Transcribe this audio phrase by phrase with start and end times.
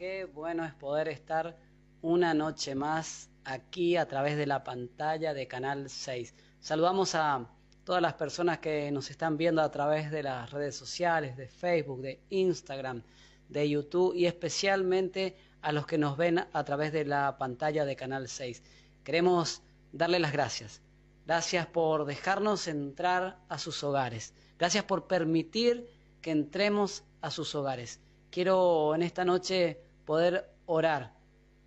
[0.00, 1.58] qué bueno es poder estar
[2.00, 6.34] una noche más aquí a través de la pantalla de Canal 6.
[6.58, 7.46] Saludamos a
[7.84, 12.00] todas las personas que nos están viendo a través de las redes sociales, de Facebook,
[12.00, 13.02] de Instagram,
[13.50, 17.94] de YouTube y especialmente a los que nos ven a través de la pantalla de
[17.94, 18.62] Canal 6.
[19.04, 19.60] Queremos
[19.92, 20.80] darle las gracias.
[21.26, 24.32] Gracias por dejarnos entrar a sus hogares.
[24.58, 25.90] Gracias por permitir
[26.22, 28.00] que entremos a sus hogares.
[28.30, 31.14] Quiero en esta noche poder orar,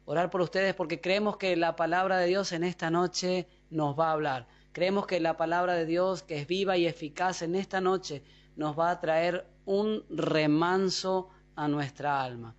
[0.06, 4.10] orar por ustedes porque creemos que la palabra de Dios en esta noche nos va
[4.10, 4.48] a hablar.
[4.72, 8.24] Creemos que la palabra de Dios, que es viva y eficaz en esta noche,
[8.56, 12.56] nos va a traer un remanso a nuestra alma.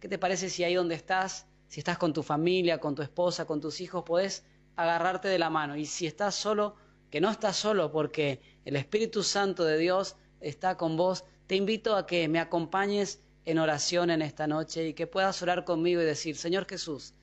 [0.00, 3.46] ¿Qué te parece si ahí donde estás, si estás con tu familia, con tu esposa,
[3.46, 4.44] con tus hijos, podés
[4.76, 5.76] agarrarte de la mano?
[5.76, 6.76] Y si estás solo,
[7.10, 11.96] que no estás solo porque el Espíritu Santo de Dios está con vos, te invito
[11.96, 16.04] a que me acompañes en oración en esta noche y que puedas orar conmigo y
[16.04, 17.14] decir, Señor Jesús,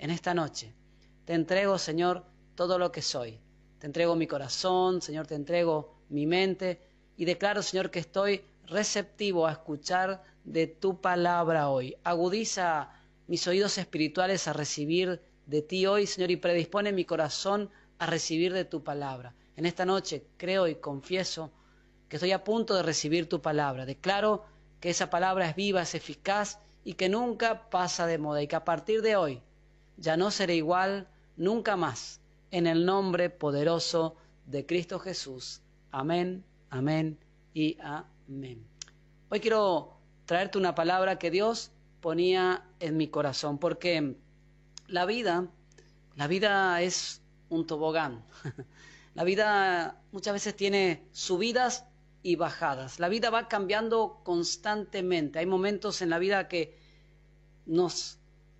[0.00, 0.74] en esta noche
[1.24, 2.24] te entrego, Señor,
[2.56, 3.38] todo lo que soy.
[3.78, 6.80] Te entrego mi corazón, Señor, te entrego mi mente
[7.16, 11.94] y declaro, Señor, que estoy receptivo a escuchar de tu palabra hoy.
[12.02, 12.90] Agudiza
[13.28, 17.70] mis oídos espirituales a recibir de ti hoy, Señor, y predispone mi corazón
[18.00, 19.32] a recibir de tu palabra.
[19.54, 21.52] En esta noche creo y confieso
[22.08, 23.86] que estoy a punto de recibir tu palabra.
[23.86, 28.46] Declaro que esa palabra es viva, es eficaz y que nunca pasa de moda y
[28.46, 29.42] que a partir de hoy
[29.96, 32.20] ya no seré igual nunca más.
[32.50, 35.60] En el nombre poderoso de Cristo Jesús.
[35.90, 37.18] Amén, amén
[37.52, 38.64] y amén.
[39.28, 41.70] Hoy quiero traerte una palabra que Dios
[42.00, 44.16] ponía en mi corazón, porque
[44.86, 45.46] la vida,
[46.16, 47.20] la vida es
[47.50, 48.24] un tobogán.
[49.14, 51.87] La vida muchas veces tiene subidas
[52.28, 53.00] y bajadas.
[53.00, 55.38] La vida va cambiando constantemente.
[55.38, 56.76] Hay momentos en la vida que
[57.64, 58.18] nos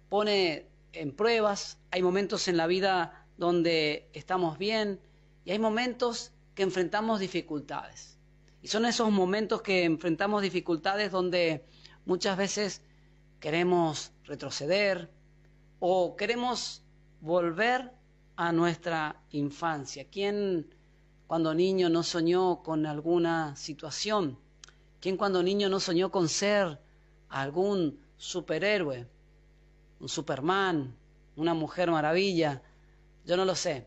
[0.08, 5.00] pone en pruebas, hay momentos en la vida donde estamos bien
[5.44, 8.19] y hay momentos que enfrentamos dificultades.
[8.62, 11.66] Y son esos momentos que enfrentamos dificultades donde
[12.06, 12.81] muchas veces
[13.38, 15.10] queremos retroceder
[15.78, 16.82] o queremos
[17.20, 17.93] volver
[18.37, 20.06] a nuestra infancia.
[20.10, 20.75] ¿Quién
[21.28, 24.39] cuando niño no soñó con alguna situación?
[24.99, 26.81] ¿Quién cuando niño no soñó con ser
[27.28, 29.06] algún superhéroe?
[30.00, 30.97] Un Superman,
[31.37, 32.62] una mujer maravilla,
[33.27, 33.87] yo no lo sé.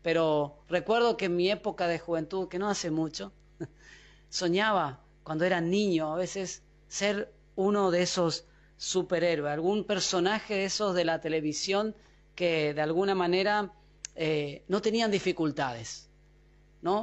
[0.00, 3.32] Pero recuerdo que en mi época de juventud, que no hace mucho,
[4.30, 8.46] soñaba cuando era niño a veces ser uno de esos
[8.78, 11.94] superhéroes, algún personaje de esos de la televisión
[12.34, 13.74] que de alguna manera
[14.14, 16.07] eh, no tenían dificultades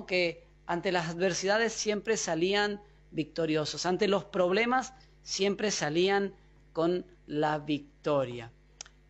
[0.07, 2.81] que ante las adversidades siempre salían
[3.11, 6.33] victoriosos, ante los problemas siempre salían
[6.73, 8.51] con la victoria.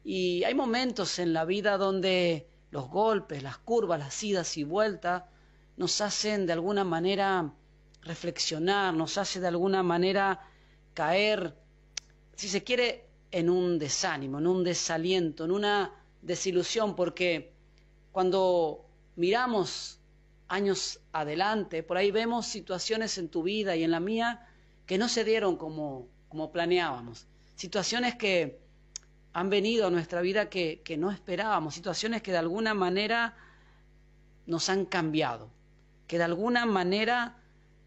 [0.03, 5.23] Y hay momentos en la vida donde los golpes, las curvas, las idas y vueltas
[5.77, 7.53] nos hacen de alguna manera
[8.01, 10.41] reflexionar, nos hace de alguna manera
[10.93, 11.55] caer,
[12.35, 17.51] si se quiere, en un desánimo, en un desaliento, en una desilusión, porque
[18.11, 18.85] cuando
[19.17, 19.99] miramos
[20.47, 24.47] años adelante, por ahí vemos situaciones en tu vida y en la mía
[24.85, 28.59] que no se dieron como, como planeábamos, situaciones que
[29.33, 33.35] han venido a nuestra vida que, que no esperábamos, situaciones que de alguna manera
[34.45, 35.49] nos han cambiado,
[36.07, 37.37] que de alguna manera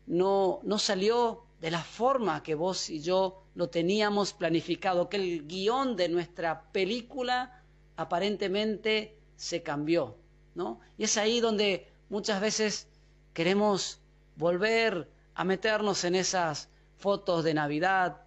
[0.06, 5.46] no, no salió de la forma que vos y yo lo teníamos planificado, que el
[5.46, 7.62] guion de nuestra película
[7.96, 10.16] aparentemente se cambió,
[10.54, 10.80] ¿no?
[10.96, 12.88] Y es ahí donde Muchas veces
[13.34, 14.00] queremos
[14.36, 18.22] volver a meternos en esas fotos de Navidad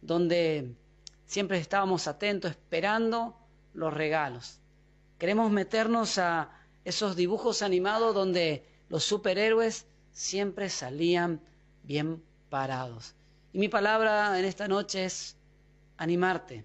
[0.00, 0.74] donde
[1.26, 3.36] siempre estábamos atentos esperando
[3.74, 4.60] los regalos.
[5.18, 6.50] Queremos meternos a
[6.84, 11.40] esos dibujos animados donde los superhéroes siempre salían
[11.82, 13.14] bien parados.
[13.52, 15.36] Y mi palabra en esta noche es
[15.96, 16.64] animarte.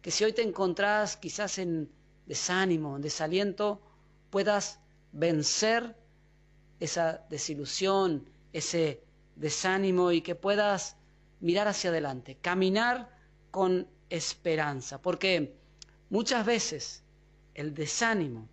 [0.00, 1.90] Que si hoy te encontrás quizás en
[2.26, 3.80] desánimo, en desaliento,
[4.30, 4.78] puedas
[5.16, 5.96] vencer
[6.78, 9.00] esa desilusión, ese
[9.34, 10.96] desánimo y que puedas
[11.40, 13.08] mirar hacia adelante, caminar
[13.50, 15.54] con esperanza, porque
[16.10, 17.02] muchas veces
[17.54, 18.46] el desánimo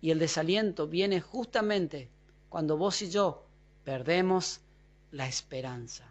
[0.00, 2.08] y el desaliento viene justamente
[2.48, 3.44] cuando vos y yo
[3.84, 4.60] perdemos
[5.10, 6.10] la esperanza.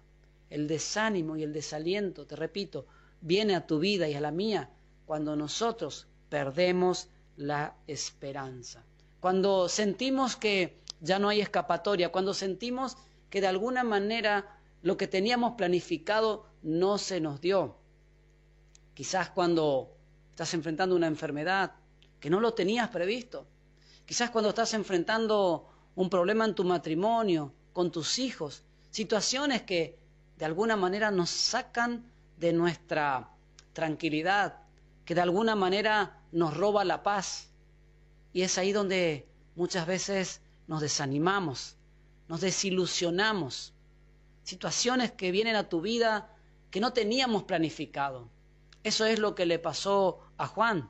[0.51, 2.85] El desánimo y el desaliento, te repito,
[3.21, 4.69] viene a tu vida y a la mía
[5.07, 7.07] cuando nosotros perdemos
[7.37, 8.83] la esperanza
[9.21, 12.97] cuando sentimos que ya no hay escapatoria, cuando sentimos
[13.29, 17.77] que de alguna manera lo que teníamos planificado no se nos dio.
[18.93, 19.95] Quizás cuando
[20.31, 21.73] estás enfrentando una enfermedad
[22.19, 23.45] que no lo tenías previsto.
[24.05, 29.97] Quizás cuando estás enfrentando un problema en tu matrimonio, con tus hijos, situaciones que
[30.37, 33.29] de alguna manera nos sacan de nuestra
[33.73, 34.63] tranquilidad,
[35.05, 37.50] que de alguna manera nos roba la paz.
[38.33, 41.75] Y es ahí donde muchas veces nos desanimamos,
[42.27, 43.73] nos desilusionamos.
[44.43, 46.33] Situaciones que vienen a tu vida
[46.71, 48.29] que no teníamos planificado.
[48.83, 50.89] Eso es lo que le pasó a Juan,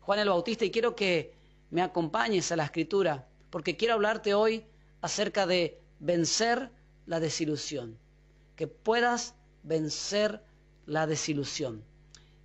[0.00, 1.34] Juan el Bautista, y quiero que
[1.70, 4.64] me acompañes a la escritura, porque quiero hablarte hoy
[5.02, 6.70] acerca de vencer
[7.06, 7.98] la desilusión,
[8.56, 10.42] que puedas vencer
[10.86, 11.84] la desilusión.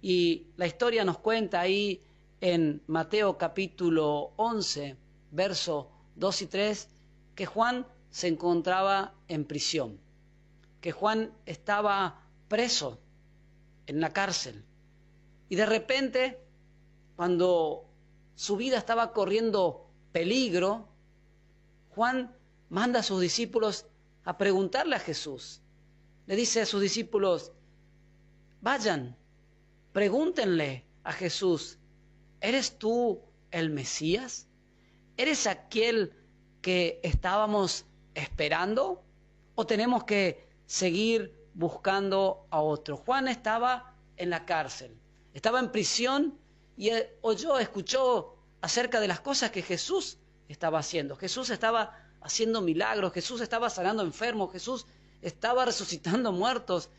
[0.01, 2.01] Y la historia nos cuenta ahí
[2.43, 4.97] en Mateo capítulo 11,
[5.31, 6.89] verso 2 y 3,
[7.35, 9.97] que Juan se encontraba en prisión,
[10.81, 12.99] que Juan estaba preso
[13.87, 14.61] en la cárcel.
[15.47, 16.37] Y de repente,
[17.15, 17.85] cuando
[18.35, 20.89] su vida estaba corriendo peligro,
[21.95, 22.35] Juan
[22.67, 23.85] manda a sus discípulos
[24.25, 25.61] a preguntarle a Jesús.
[26.27, 27.53] Le dice a sus discípulos,
[28.59, 29.15] vayan,
[29.93, 31.79] pregúntenle a Jesús,
[32.43, 34.47] ¿eres tú el Mesías?
[35.17, 36.13] ¿Eres aquel
[36.61, 39.01] que estábamos esperando?
[39.55, 42.97] ¿O tenemos que seguir buscando a otro?
[42.97, 44.95] Juan estaba en la cárcel,
[45.33, 46.37] estaba en prisión
[46.77, 46.91] y
[47.21, 50.17] oyó, escuchó acerca de las cosas que Jesús
[50.49, 51.15] estaba haciendo.
[51.15, 54.85] Jesús estaba haciendo milagros, Jesús estaba sanando enfermos, Jesús
[55.21, 56.89] estaba resucitando muertos.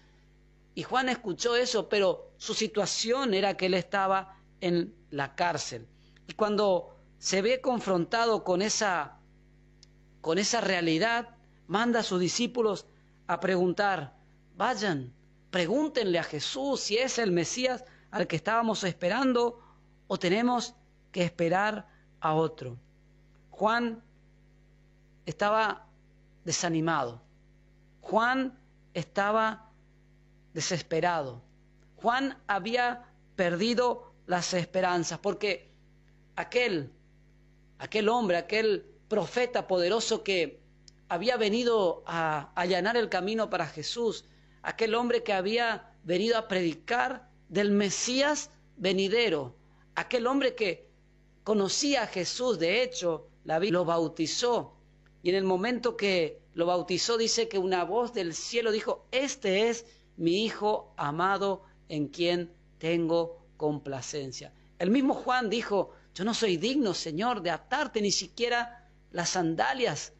[0.74, 5.86] Y Juan escuchó eso, pero su situación era que él estaba en la cárcel.
[6.26, 9.18] Y cuando se ve confrontado con esa,
[10.20, 11.36] con esa realidad,
[11.66, 12.86] manda a sus discípulos
[13.26, 14.14] a preguntar,
[14.56, 15.12] vayan,
[15.50, 19.60] pregúntenle a Jesús si es el Mesías al que estábamos esperando
[20.06, 20.74] o tenemos
[21.12, 21.88] que esperar
[22.20, 22.76] a otro.
[23.50, 24.02] Juan
[25.26, 25.86] estaba
[26.44, 27.22] desanimado.
[28.00, 28.58] Juan
[28.92, 29.70] estaba
[30.52, 31.42] desesperado.
[31.96, 33.04] Juan había
[33.36, 35.70] perdido las esperanzas porque
[36.36, 36.90] aquel,
[37.78, 40.60] aquel hombre, aquel profeta poderoso que
[41.08, 44.24] había venido a allanar el camino para Jesús,
[44.62, 49.54] aquel hombre que había venido a predicar del Mesías venidero,
[49.94, 50.88] aquel hombre que
[51.44, 54.74] conocía a Jesús, de hecho, lo bautizó.
[55.22, 59.68] Y en el momento que lo bautizó dice que una voz del cielo dijo, este
[59.68, 59.86] es
[60.16, 64.52] mi Hijo amado en quien tengo complacencia.
[64.78, 70.12] El mismo Juan dijo, yo no soy digno, Señor, de atarte ni siquiera las sandalias,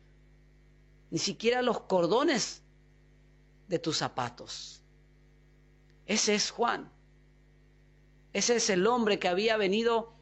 [1.11, 2.62] ni siquiera los cordones
[3.69, 4.81] de tus zapatos.
[6.06, 6.91] Ese es Juan.
[8.32, 10.14] Ese es el hombre que había venido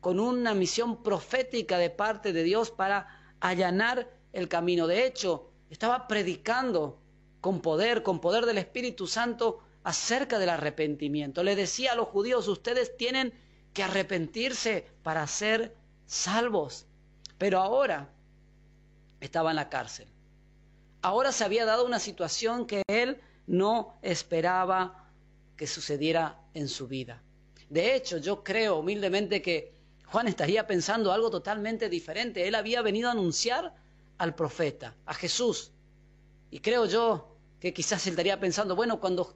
[0.00, 4.86] con una misión profética de parte de Dios para allanar el camino.
[4.86, 6.98] De hecho, estaba predicando
[7.42, 11.42] con poder, con poder del Espíritu Santo acerca del arrepentimiento.
[11.42, 13.32] Le decía a los judíos, ustedes tienen
[13.72, 15.74] que arrepentirse para ser
[16.06, 16.86] salvos.
[17.38, 18.10] Pero ahora
[19.20, 20.08] estaba en la cárcel.
[21.02, 25.08] Ahora se había dado una situación que él no esperaba
[25.56, 27.22] que sucediera en su vida.
[27.68, 29.72] De hecho, yo creo humildemente que
[30.06, 32.46] Juan estaría pensando algo totalmente diferente.
[32.48, 33.74] Él había venido a anunciar
[34.18, 35.70] al profeta, a Jesús.
[36.50, 39.34] Y creo yo que quizás él estaría pensando, bueno, cuando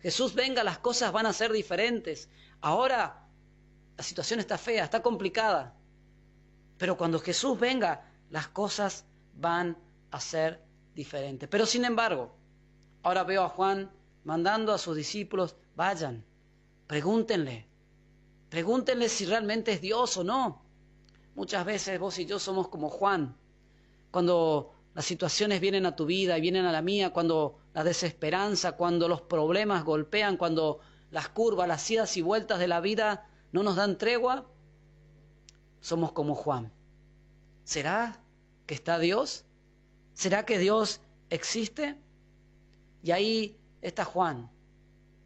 [0.00, 2.28] Jesús venga las cosas van a ser diferentes.
[2.60, 3.26] Ahora
[3.96, 5.74] la situación está fea, está complicada.
[6.78, 9.04] Pero cuando Jesús venga las cosas
[9.34, 9.76] van
[10.10, 10.60] a ser
[10.94, 11.48] diferentes.
[11.48, 12.34] Pero sin embargo,
[13.02, 13.90] ahora veo a Juan
[14.24, 16.24] mandando a sus discípulos, vayan,
[16.86, 17.66] Pregúntenle,
[18.50, 20.62] pregúntenle si realmente es Dios o no.
[21.34, 23.36] Muchas veces vos y yo somos como Juan.
[24.10, 28.72] Cuando las situaciones vienen a tu vida y vienen a la mía, cuando la desesperanza,
[28.72, 33.64] cuando los problemas golpean, cuando las curvas, las idas y vueltas de la vida no
[33.64, 34.46] nos dan tregua,
[35.80, 36.72] somos como Juan.
[37.64, 38.20] ¿Será
[38.66, 39.44] que está Dios?
[40.12, 41.96] ¿Será que Dios existe?
[43.02, 44.48] Y ahí está Juan,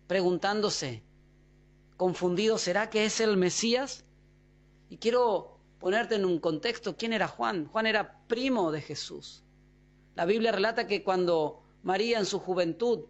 [0.06, 1.02] preguntándose,
[1.98, 4.04] confundido, ¿será que es el Mesías?
[4.88, 7.66] Y quiero ponerte en un contexto, ¿quién era Juan?
[7.66, 9.44] Juan era primo de Jesús.
[10.18, 13.04] La Biblia relata que cuando María en su juventud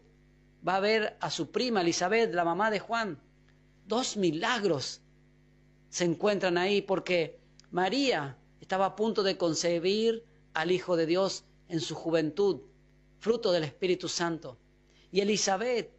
[0.69, 3.19] va a ver a su prima Elizabeth, la mamá de Juan,
[3.87, 5.01] dos milagros
[5.89, 10.23] se encuentran ahí porque María estaba a punto de concebir
[10.53, 12.61] al Hijo de Dios en su juventud,
[13.21, 14.59] fruto del Espíritu Santo.
[15.11, 15.91] Y Elizabeth,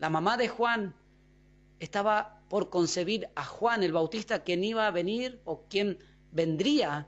[0.00, 0.92] la mamá de Juan,
[1.78, 5.98] estaba por concebir a Juan el Bautista, quien iba a venir o quien
[6.32, 7.06] vendría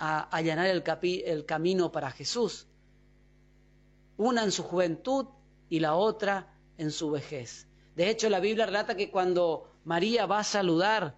[0.00, 0.82] a allanar el,
[1.24, 2.66] el camino para Jesús.
[4.16, 5.26] Una en su juventud
[5.68, 7.66] y la otra en su vejez.
[7.94, 11.16] De hecho, la Biblia relata que cuando María va a saludar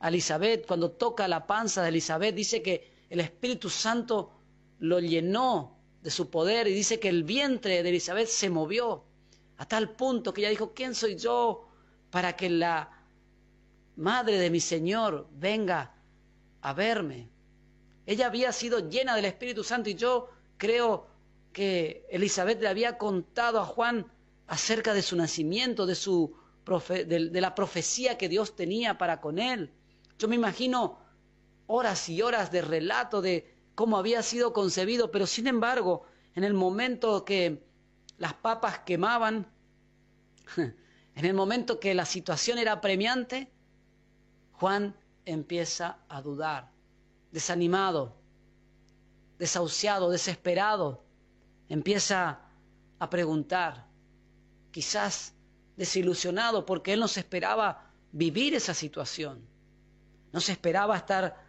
[0.00, 4.32] a Elizabeth, cuando toca la panza de Elizabeth, dice que el Espíritu Santo
[4.78, 9.04] lo llenó de su poder y dice que el vientre de Elizabeth se movió
[9.58, 11.68] a tal punto que ella dijo, ¿quién soy yo
[12.10, 12.90] para que la
[13.96, 15.94] madre de mi Señor venga
[16.62, 17.30] a verme?
[18.04, 21.06] Ella había sido llena del Espíritu Santo y yo creo
[21.52, 24.06] que Elizabeth le había contado a Juan
[24.46, 26.34] acerca de su nacimiento, de, su
[27.06, 29.72] de, la profecía que Dios tenía para con él.
[30.18, 30.98] Yo me imagino
[31.66, 36.04] horas y horas de relato de cómo había sido concebido, pero sin embargo,
[36.34, 37.64] en el momento que
[38.18, 39.46] las papas quemaban,
[40.56, 43.50] en el momento que la situación era premiante,
[44.52, 46.70] Juan empieza a dudar,
[47.30, 48.16] desanimado,
[49.38, 51.02] desahuciado, desesperado,
[51.72, 52.38] empieza
[52.98, 53.86] a preguntar,
[54.72, 55.32] quizás
[55.74, 59.40] desilusionado porque él no se esperaba vivir esa situación,
[60.34, 61.42] no se esperaba estar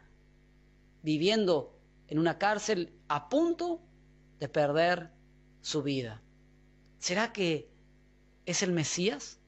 [1.01, 1.77] viviendo
[2.07, 3.81] en una cárcel a punto
[4.39, 5.11] de perder
[5.59, 6.21] su vida.
[6.99, 7.69] ¿Será que
[8.45, 9.41] es el Mesías?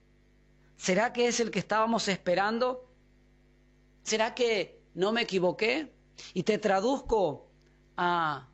[0.75, 2.91] ¿Será que es el que estábamos esperando?
[4.03, 5.93] ¿Será que no me equivoqué?
[6.33, 7.47] Y te traduzco
[7.95, 8.49] a,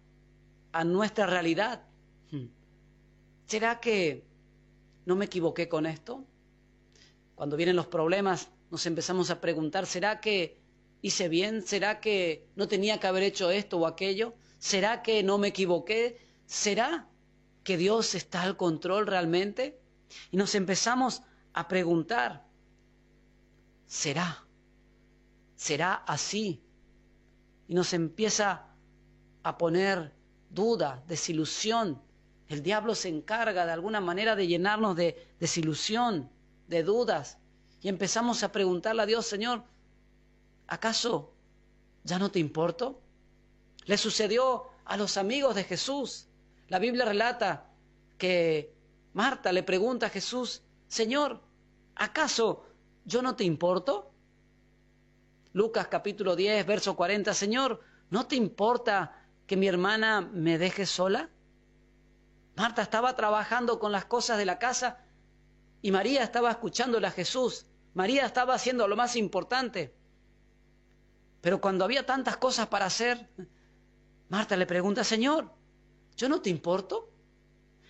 [0.72, 1.88] a nuestra realidad.
[3.46, 4.24] ¿Será que
[5.06, 6.24] no me equivoqué con esto?
[7.36, 10.58] Cuando vienen los problemas nos empezamos a preguntar, ¿será que
[11.02, 11.62] hice bien?
[11.62, 14.34] ¿Será que no tenía que haber hecho esto o aquello?
[14.60, 16.26] ¿Será que no me equivoqué?
[16.46, 17.10] ¿Será
[17.64, 19.80] que Dios está al control realmente?
[20.32, 21.22] Y nos empezamos
[21.54, 22.46] a preguntar,
[23.86, 24.46] ¿será?
[25.56, 26.62] ¿Será así?
[27.68, 28.68] Y nos empieza
[29.44, 30.14] a poner
[30.50, 32.02] duda, desilusión.
[32.52, 36.30] El diablo se encarga de alguna manera de llenarnos de desilusión,
[36.68, 37.38] de dudas.
[37.82, 39.64] Y empezamos a preguntarle a Dios, Señor,
[40.68, 41.32] ¿acaso
[42.04, 43.00] ya no te importo?
[43.86, 46.28] Le sucedió a los amigos de Jesús.
[46.68, 47.70] La Biblia relata
[48.18, 48.76] que
[49.14, 51.40] Marta le pregunta a Jesús, Señor,
[51.96, 52.66] ¿acaso
[53.06, 54.12] yo no te importo?
[55.54, 57.80] Lucas capítulo 10, verso 40, Señor,
[58.10, 61.30] ¿no te importa que mi hermana me deje sola?
[62.56, 65.00] Marta estaba trabajando con las cosas de la casa
[65.82, 67.66] y María estaba escuchándole a Jesús.
[67.94, 69.94] María estaba haciendo lo más importante.
[71.42, 73.30] Pero cuando había tantas cosas para hacer,
[74.30, 75.52] Marta le pregunta, Señor,
[76.16, 77.10] ¿yo no te importo?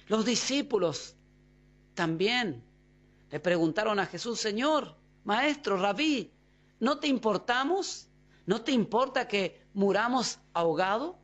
[0.07, 1.15] Los discípulos
[1.93, 2.63] también
[3.29, 6.33] le preguntaron a Jesús, Señor, Maestro, Rabí,
[6.79, 8.07] ¿no te importamos?
[8.45, 11.15] ¿No te importa que muramos ahogados?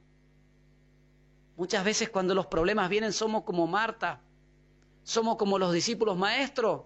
[1.57, 4.21] Muchas veces cuando los problemas vienen somos como Marta,
[5.03, 6.83] somos como los discípulos maestros.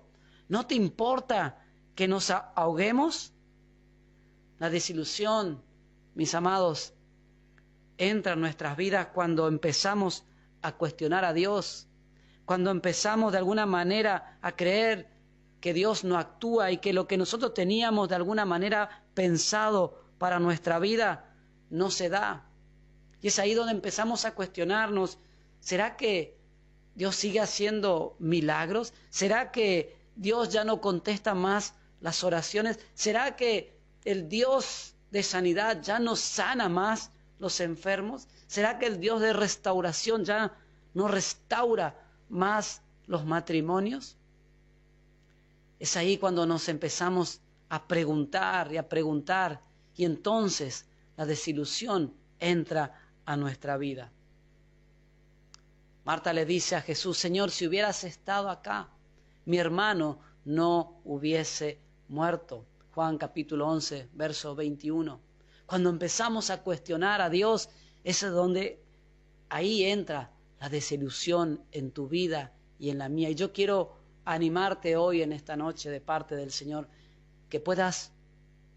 [0.47, 1.61] ¿No te importa
[1.93, 3.33] que nos ahoguemos?
[4.59, 5.61] La desilusión,
[6.15, 6.93] mis amados,
[7.97, 10.23] entra en nuestras vidas cuando empezamos
[10.61, 11.89] a cuestionar a Dios,
[12.45, 15.09] cuando empezamos de alguna manera a creer
[15.59, 20.39] que Dios no actúa y que lo que nosotros teníamos de alguna manera pensado para
[20.39, 21.35] nuestra vida
[21.69, 22.50] no se da.
[23.21, 25.17] Y es ahí donde empezamos a cuestionarnos,
[25.59, 26.35] ¿será que
[26.95, 28.93] Dios sigue haciendo milagros?
[29.09, 32.79] ¿Será que Dios ya no contesta más las oraciones?
[32.93, 38.27] ¿Será que el Dios de sanidad ya no sana más los enfermos?
[38.47, 40.53] ¿Será que el Dios de restauración ya
[40.93, 41.95] no restaura
[42.29, 44.17] más los matrimonios?
[45.79, 49.61] Es ahí cuando nos empezamos a preguntar y a preguntar
[49.95, 50.85] y entonces
[51.17, 54.11] la desilusión entra a nuestra vida.
[56.03, 58.89] Marta le dice a Jesús, Señor, si hubieras estado acá,
[59.45, 62.65] mi hermano no hubiese muerto.
[62.93, 65.19] Juan capítulo 11, verso 21.
[65.65, 67.69] Cuando empezamos a cuestionar a Dios,
[68.03, 68.83] es donde
[69.49, 73.29] ahí entra la desilusión en tu vida y en la mía.
[73.29, 76.87] Y yo quiero animarte hoy en esta noche de parte del Señor,
[77.49, 78.11] que puedas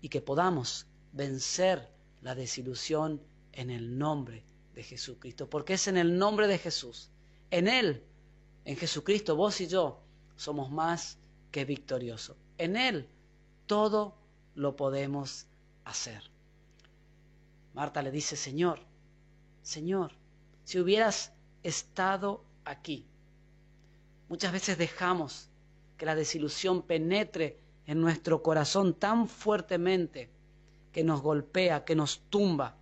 [0.00, 1.88] y que podamos vencer
[2.22, 3.20] la desilusión
[3.54, 4.42] en el nombre
[4.74, 7.10] de Jesucristo, porque es en el nombre de Jesús,
[7.50, 8.02] en Él,
[8.64, 10.00] en Jesucristo, vos y yo
[10.36, 11.18] somos más
[11.50, 12.36] que victoriosos.
[12.58, 13.08] En Él
[13.66, 14.16] todo
[14.54, 15.46] lo podemos
[15.84, 16.22] hacer.
[17.74, 18.80] Marta le dice, Señor,
[19.62, 20.12] Señor,
[20.64, 21.32] si hubieras
[21.62, 23.06] estado aquí.
[24.28, 25.48] Muchas veces dejamos
[25.96, 30.30] que la desilusión penetre en nuestro corazón tan fuertemente
[30.92, 32.76] que nos golpea, que nos tumba.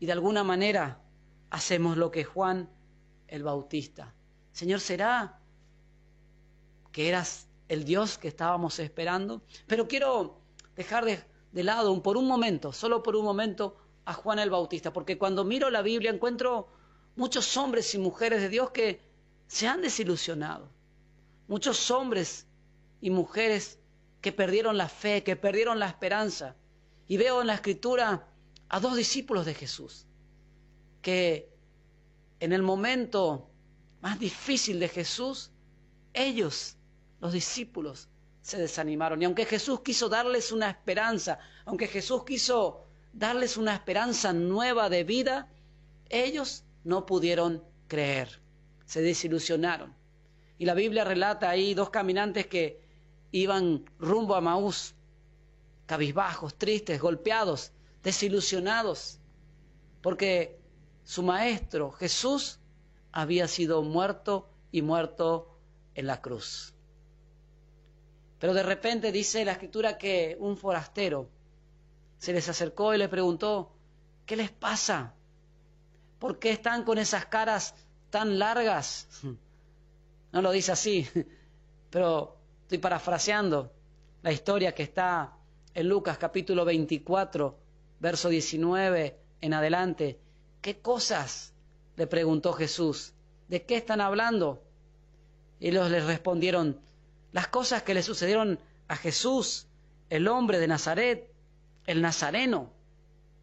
[0.00, 1.00] Y de alguna manera
[1.50, 2.68] hacemos lo que Juan
[3.28, 4.14] el Bautista.
[4.52, 5.40] Señor, ¿será
[6.92, 9.42] que eras el Dios que estábamos esperando?
[9.66, 10.40] Pero quiero
[10.76, 15.16] dejar de, lado por un momento, solo por un momento, a Juan el Bautista, porque
[15.16, 16.68] cuando miro la Biblia encuentro
[17.16, 19.00] muchos hombres y mujeres de Dios que
[19.46, 20.68] se han desilusionado,
[21.48, 22.46] muchos hombres
[23.00, 23.78] y mujeres
[24.20, 26.56] que perdieron la fe, que perdieron la esperanza.
[27.06, 28.26] Y veo en la escritura
[28.74, 30.04] a dos discípulos de Jesús,
[31.00, 31.48] que
[32.40, 33.48] en el momento
[34.00, 35.52] más difícil de Jesús,
[36.12, 36.76] ellos,
[37.20, 38.08] los discípulos,
[38.42, 39.22] se desanimaron.
[39.22, 45.04] Y aunque Jesús quiso darles una esperanza, aunque Jesús quiso darles una esperanza nueva de
[45.04, 45.48] vida,
[46.08, 48.40] ellos no pudieron creer,
[48.86, 49.94] se desilusionaron.
[50.58, 52.80] Y la Biblia relata ahí dos caminantes que
[53.30, 54.96] iban rumbo a Maús,
[55.86, 57.70] cabizbajos, tristes, golpeados,
[58.04, 59.18] desilusionados,
[60.02, 60.60] porque
[61.02, 62.60] su maestro Jesús
[63.10, 65.58] había sido muerto y muerto
[65.94, 66.74] en la cruz.
[68.38, 71.28] Pero de repente dice la escritura que un forastero
[72.18, 73.72] se les acercó y le preguntó,
[74.26, 75.14] ¿qué les pasa?
[76.18, 77.74] ¿Por qué están con esas caras
[78.10, 79.08] tan largas?
[80.32, 81.08] No lo dice así,
[81.90, 83.72] pero estoy parafraseando
[84.20, 85.32] la historia que está
[85.74, 87.56] en Lucas capítulo 24,
[88.00, 90.18] verso 19 en adelante.
[90.60, 91.52] ¿Qué cosas?
[91.96, 93.12] le preguntó Jesús.
[93.48, 94.62] ¿De qué están hablando?
[95.60, 96.80] Y ellos les respondieron,
[97.32, 98.58] las cosas que le sucedieron
[98.88, 99.66] a Jesús,
[100.10, 101.30] el hombre de Nazaret,
[101.86, 102.70] el nazareno,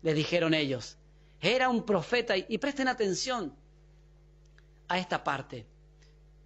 [0.01, 0.97] le dijeron ellos.
[1.39, 3.55] Era un profeta y presten atención
[4.87, 5.65] a esta parte,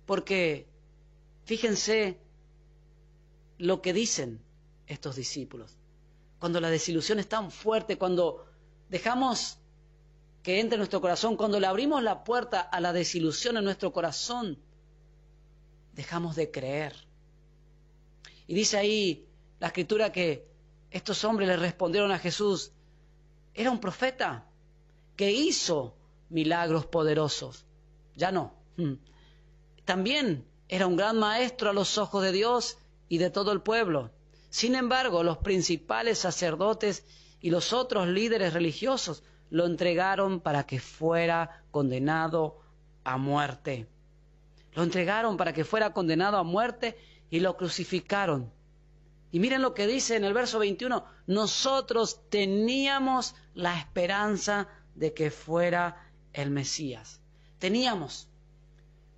[0.06, 0.68] porque
[1.46, 2.18] fíjense
[3.58, 4.40] lo que dicen
[4.88, 5.78] estos discípulos.
[6.40, 8.46] Cuando la desilusión es tan fuerte, cuando
[8.90, 9.58] dejamos
[10.44, 13.92] que entre en nuestro corazón, cuando le abrimos la puerta a la desilusión en nuestro
[13.92, 14.60] corazón,
[15.94, 16.96] dejamos de creer.
[18.48, 19.28] Y dice ahí
[19.60, 20.48] la escritura que
[20.92, 22.72] estos hombres le respondieron a Jesús,
[23.54, 24.46] era un profeta
[25.16, 25.96] que hizo
[26.30, 27.66] milagros poderosos.
[28.16, 28.54] Ya no.
[28.78, 28.94] Hmm.
[29.84, 32.78] También era un gran maestro a los ojos de Dios
[33.10, 34.12] y de todo el pueblo.
[34.56, 37.04] Sin embargo, los principales sacerdotes
[37.42, 42.62] y los otros líderes religiosos lo entregaron para que fuera condenado
[43.04, 43.86] a muerte.
[44.72, 46.98] Lo entregaron para que fuera condenado a muerte
[47.30, 48.50] y lo crucificaron.
[49.30, 55.32] Y miren lo que dice en el verso 21, nosotros teníamos la esperanza de que
[55.32, 57.20] fuera el Mesías.
[57.60, 58.30] Teníamos,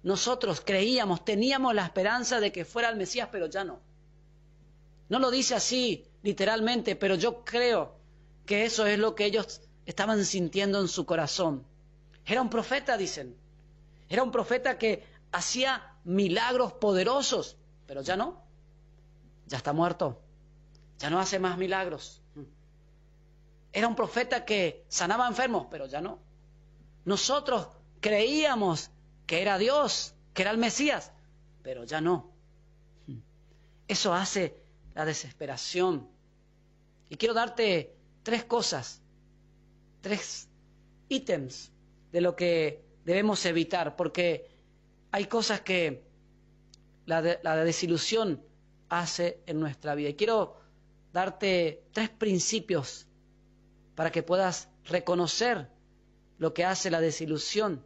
[0.01, 3.85] nosotros creíamos, teníamos la esperanza de que fuera el Mesías, pero ya no.
[5.09, 7.95] No lo dice así literalmente, pero yo creo
[8.45, 11.65] que eso es lo que ellos estaban sintiendo en su corazón.
[12.25, 13.37] Era un profeta, dicen.
[14.09, 18.43] Era un profeta que hacía milagros poderosos, pero ya no.
[19.47, 20.21] Ya está muerto.
[20.99, 22.21] Ya no hace más milagros.
[23.71, 26.19] Era un profeta que sanaba enfermos, pero ya no.
[27.05, 27.67] Nosotros
[28.01, 28.91] creíamos
[29.25, 31.11] que era Dios, que era el Mesías,
[31.61, 32.31] pero ya no.
[33.87, 34.66] Eso hace
[34.97, 36.09] la desesperación.
[37.07, 38.99] Y quiero darte tres cosas,
[40.01, 40.49] tres
[41.07, 41.71] ítems
[42.11, 44.49] de lo que debemos evitar, porque
[45.11, 46.03] hay cosas que
[47.05, 48.41] la, desilusión
[48.89, 50.09] hace en nuestra vida.
[50.09, 50.57] Y quiero
[51.13, 53.05] darte tres principios
[53.93, 55.69] para que puedas reconocer
[56.39, 57.85] lo que hace la desilusión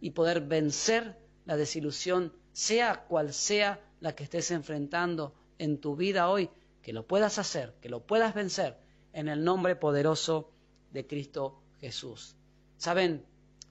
[0.00, 6.30] y poder vencer la desilusión, sea cual sea la que estés enfrentando en tu vida
[6.30, 6.50] hoy,
[6.82, 8.78] que lo puedas hacer, que lo puedas vencer
[9.12, 10.50] en el nombre poderoso
[10.90, 12.34] de Cristo Jesús.
[12.78, 13.26] Saben,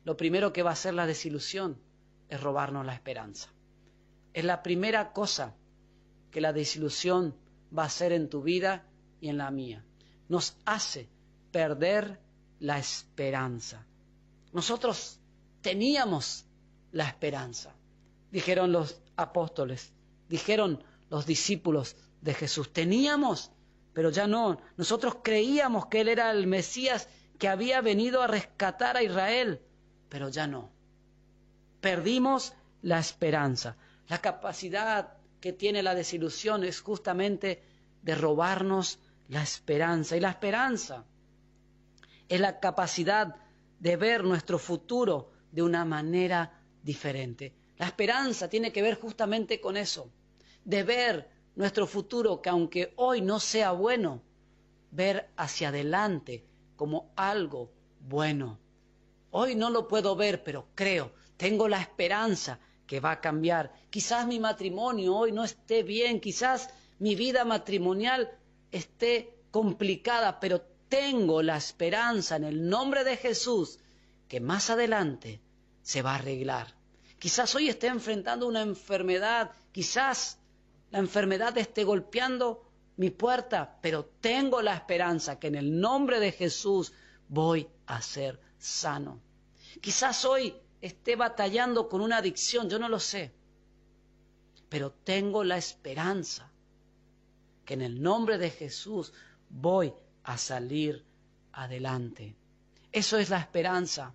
[0.06, 1.82] lo primero que va a hacer la desilusión
[2.30, 3.50] es robarnos la esperanza.
[4.34, 5.56] Es la primera cosa
[6.30, 7.36] que la desilusión
[7.76, 8.86] va a hacer en tu vida
[9.20, 9.84] y en la mía.
[10.28, 11.10] Nos hace
[11.52, 12.20] perder
[12.60, 13.84] la esperanza.
[14.54, 15.20] Nosotros
[15.62, 16.46] teníamos
[16.92, 17.74] la esperanza,
[18.32, 19.92] dijeron los apóstoles,
[20.28, 22.72] dijeron los discípulos de Jesús.
[22.72, 23.52] Teníamos,
[23.94, 24.60] pero ya no.
[24.78, 29.62] Nosotros creíamos que Él era el Mesías que había venido a rescatar a Israel,
[30.10, 30.70] pero ya no.
[31.82, 33.78] Perdimos la esperanza.
[34.08, 37.64] La capacidad que tiene la desilusión es justamente
[38.02, 40.18] de robarnos la esperanza.
[40.18, 41.06] Y la esperanza
[42.28, 43.36] es la capacidad
[43.80, 47.54] de ver nuestro futuro de una manera diferente.
[47.78, 50.12] La esperanza tiene que ver justamente con eso
[50.70, 54.22] de ver nuestro futuro, que aunque hoy no sea bueno,
[54.92, 57.72] ver hacia adelante como algo
[58.08, 58.60] bueno.
[59.32, 63.74] Hoy no lo puedo ver, pero creo, tengo la esperanza que va a cambiar.
[63.90, 68.30] Quizás mi matrimonio hoy no esté bien, quizás mi vida matrimonial
[68.72, 73.80] esté complicada, pero tengo la esperanza en el nombre de Jesús
[74.28, 75.42] que más adelante
[75.82, 76.76] se va a arreglar.
[77.18, 80.39] Quizás hoy esté enfrentando una enfermedad, quizás
[80.92, 86.32] la enfermedad esté golpeando mi puerta, pero tengo la esperanza que en el nombre de
[86.32, 86.92] Jesús
[87.28, 89.22] voy a ser sano.
[89.82, 93.34] Quizás hoy esté batallando con una adicción, yo no lo sé,
[94.68, 96.52] pero tengo la esperanza
[97.66, 99.14] que en el nombre de Jesús
[99.50, 101.06] voy a salir
[101.54, 102.36] adelante.
[102.92, 104.14] Eso es la esperanza,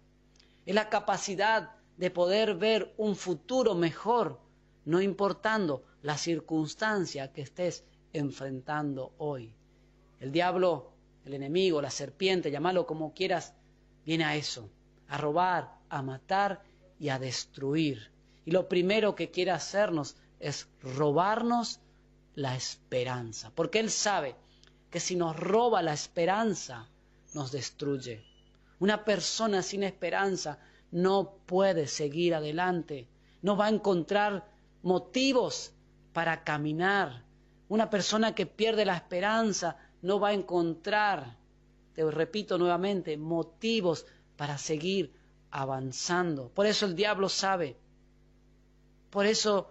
[0.67, 4.41] es la capacidad de poder ver un futuro mejor,
[4.85, 9.55] no importando la circunstancia que estés enfrentando hoy.
[10.21, 10.93] El diablo,
[11.25, 13.55] el enemigo, la serpiente, llámalo como quieras,
[14.05, 14.69] viene a eso,
[15.09, 16.63] a robar, a matar
[17.01, 18.11] y a destruir.
[18.45, 21.81] Y lo primero que quiere hacernos es robarnos
[22.35, 24.37] la esperanza, porque Él sabe
[24.91, 26.87] que si nos roba la esperanza,
[27.33, 28.23] nos destruye.
[28.79, 30.59] Una persona sin esperanza
[30.91, 33.09] no puede seguir adelante,
[33.41, 34.47] no va a encontrar
[34.83, 35.74] motivos
[36.15, 37.23] para caminar.
[37.69, 41.37] Una persona que pierde la esperanza no va a encontrar,
[41.93, 45.13] te repito nuevamente, motivos para seguir
[45.51, 46.49] avanzando.
[46.49, 47.77] Por eso el diablo sabe.
[49.11, 49.71] Por eso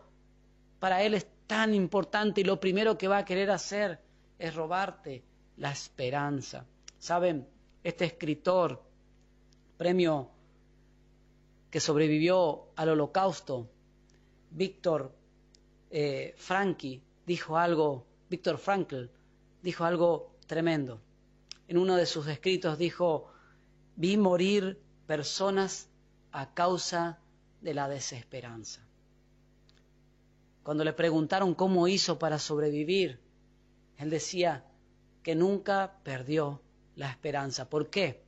[0.79, 3.99] para él es tan importante y lo primero que va a querer hacer
[4.38, 5.23] es robarte
[5.58, 6.65] la esperanza.
[6.99, 7.47] Saben,
[7.84, 8.84] este escritor,
[9.77, 10.29] premio
[11.69, 13.69] que sobrevivió al holocausto,
[14.51, 15.23] Víctor
[15.95, 19.12] eh, Franky, dijo algo, Víctor Frankl,
[19.62, 20.99] dijo algo tremendo.
[21.67, 23.32] En uno de sus escritos dijo,
[23.95, 25.88] vi morir personas
[26.32, 27.19] a causa
[27.62, 28.82] de la desesperanza.
[30.63, 33.19] Cuando le preguntaron cómo hizo para sobrevivir,
[33.97, 34.65] él decía
[35.21, 36.63] que nunca perdió
[36.95, 37.69] la esperanza.
[37.69, 38.23] ¿Por qué?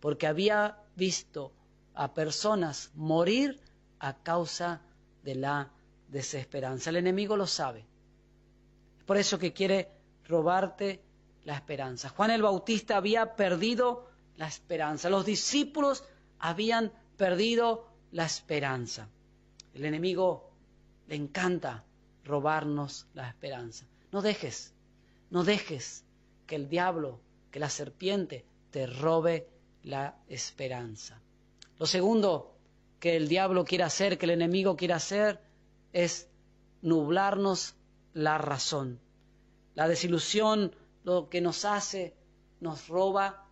[0.00, 1.52] Porque había visto
[1.94, 3.60] a personas morir
[4.00, 4.82] a causa
[5.22, 5.70] de la
[6.08, 6.90] desesperanza.
[6.90, 7.84] El enemigo lo sabe.
[8.98, 9.88] Es por eso que quiere
[10.26, 11.00] robarte
[11.44, 12.08] la esperanza.
[12.08, 15.10] Juan el Bautista había perdido la esperanza.
[15.10, 16.04] Los discípulos
[16.38, 19.08] habían perdido la esperanza.
[19.74, 20.50] El enemigo
[21.08, 21.84] le encanta
[22.24, 23.86] robarnos la esperanza.
[24.12, 24.72] No dejes,
[25.30, 26.04] no dejes
[26.46, 29.48] que el diablo, que la serpiente te robe
[29.82, 31.20] la esperanza.
[31.78, 32.56] Lo segundo
[33.00, 35.40] que el diablo quiere hacer, que el enemigo quiere hacer,
[35.94, 36.28] es
[36.82, 37.76] nublarnos
[38.12, 39.00] la razón.
[39.74, 42.14] La desilusión lo que nos hace,
[42.60, 43.48] nos roba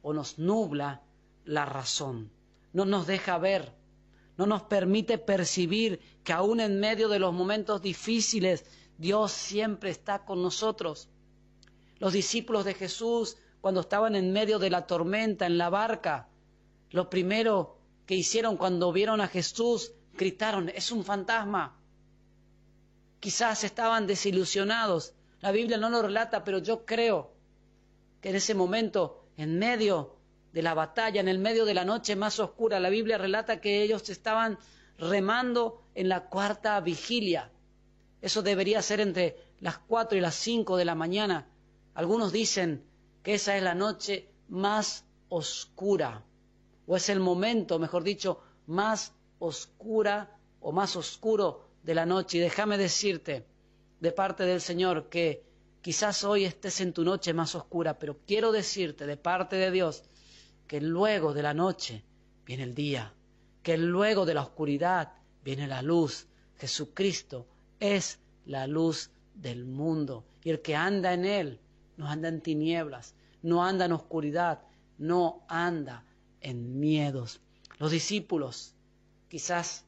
[0.00, 1.02] o nos nubla
[1.44, 2.30] la razón,
[2.72, 3.74] no nos deja ver,
[4.36, 8.64] no nos permite percibir que aún en medio de los momentos difíciles
[8.96, 11.08] Dios siempre está con nosotros.
[11.98, 16.28] Los discípulos de Jesús, cuando estaban en medio de la tormenta en la barca,
[16.90, 21.79] lo primero que hicieron cuando vieron a Jesús, gritaron, es un fantasma.
[23.20, 25.14] Quizás estaban desilusionados.
[25.40, 27.32] La Biblia no lo relata, pero yo creo
[28.20, 30.16] que en ese momento, en medio
[30.52, 32.80] de la batalla, en el medio de la noche más oscura.
[32.80, 34.58] La Biblia relata que ellos estaban
[34.98, 37.50] remando en la cuarta vigilia.
[38.20, 41.48] Eso debería ser entre las cuatro y las cinco de la mañana.
[41.94, 42.84] Algunos dicen
[43.22, 46.24] que esa es la noche más oscura,
[46.86, 52.38] o es el momento, mejor dicho, más oscura o más oscuro de la noche.
[52.38, 53.46] Y déjame decirte,
[54.00, 55.44] de parte del Señor, que
[55.82, 60.04] quizás hoy estés en tu noche más oscura, pero quiero decirte de parte de Dios
[60.66, 62.04] que luego de la noche
[62.46, 63.12] viene el día,
[63.62, 65.12] que luego de la oscuridad
[65.44, 66.26] viene la luz.
[66.56, 67.46] Jesucristo
[67.78, 71.60] es la luz del mundo y el que anda en él
[72.00, 74.62] no anda en tinieblas, no anda en oscuridad,
[74.96, 76.04] no anda
[76.40, 77.40] en miedos.
[77.78, 78.74] Los discípulos,
[79.28, 79.84] quizás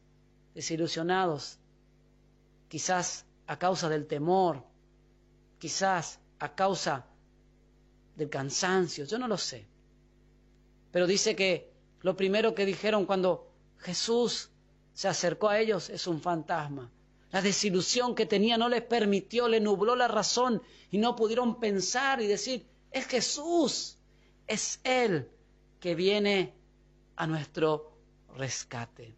[0.54, 1.58] desilusionados,
[2.72, 4.64] quizás a causa del temor,
[5.58, 7.04] quizás a causa
[8.16, 9.66] del cansancio, yo no lo sé.
[10.90, 14.48] Pero dice que lo primero que dijeron cuando Jesús
[14.94, 16.90] se acercó a ellos es un fantasma.
[17.30, 22.22] La desilusión que tenía no les permitió, le nubló la razón y no pudieron pensar
[22.22, 23.98] y decir, es Jesús,
[24.46, 25.28] es Él
[25.78, 26.54] que viene
[27.16, 27.92] a nuestro
[28.34, 29.14] rescate.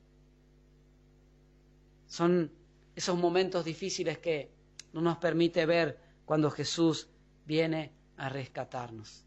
[2.09, 2.51] Son
[2.95, 4.51] esos momentos difíciles que
[4.93, 7.09] no nos permite ver cuando Jesús
[7.45, 9.25] viene a rescatarnos.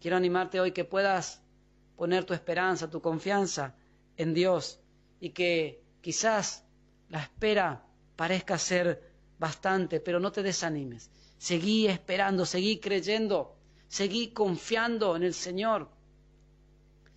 [0.00, 1.42] Quiero animarte hoy que puedas
[1.96, 3.74] poner tu esperanza, tu confianza
[4.16, 4.80] en Dios
[5.20, 6.64] y que quizás
[7.08, 7.84] la espera
[8.16, 11.10] parezca ser bastante, pero no te desanimes.
[11.38, 13.56] Seguí esperando, seguí creyendo,
[13.88, 15.88] seguí confiando en el Señor,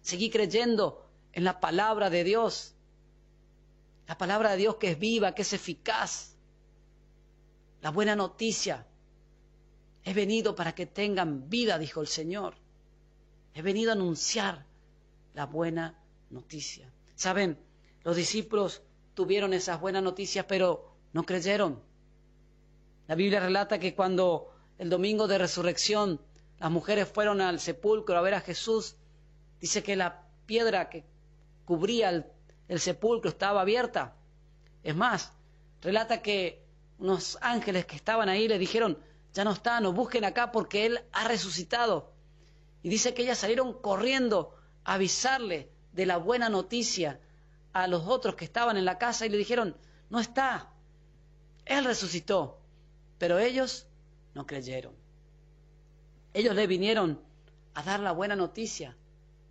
[0.02, 2.76] seguí creyendo en la palabra de Dios,
[4.12, 6.36] la palabra de Dios que es viva, que es eficaz.
[7.82, 8.86] La buena noticia.
[10.04, 12.56] He venido para que tengan vida, dijo el Señor.
[13.54, 14.66] He venido a anunciar
[15.34, 15.98] la buena
[16.30, 16.92] noticia.
[17.16, 17.58] Saben,
[18.04, 18.82] los discípulos
[19.14, 21.82] tuvieron esas buenas noticias, pero no creyeron.
[23.08, 26.20] La Biblia relata que cuando el domingo de resurrección
[26.60, 28.98] las mujeres fueron al sepulcro a ver a Jesús,
[29.62, 31.06] dice que la piedra que
[31.64, 32.26] cubría el,
[32.80, 34.16] sepulcro estaba abierta.
[34.84, 35.34] Es más,
[35.82, 36.64] relata que
[37.00, 38.98] unos ángeles que estaban ahí le dijeron,
[39.34, 42.14] ya no está, nos busquen acá porque Él ha resucitado.
[42.84, 47.20] Y dice que ellas salieron corriendo a avisarle de la buena noticia
[47.74, 49.76] a los otros que estaban en la casa y le dijeron,
[50.10, 50.72] no está,
[51.66, 52.60] Él resucitó.
[53.18, 53.88] Pero ellos
[54.34, 54.94] no creyeron.
[56.34, 57.22] Ellos le vinieron
[57.74, 58.96] a dar la buena noticia,